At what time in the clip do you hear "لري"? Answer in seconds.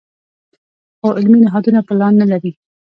2.31-2.51